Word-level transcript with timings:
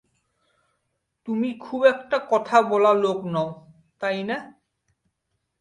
তুমি 1.27 1.49
খুব 1.59 1.81
একটা 1.85 2.17
কথা 2.29 2.57
বলার 2.61 2.97
লোক 2.97 3.19
নও, 3.25 3.49
তাই 4.01 4.19
না? 4.23 4.37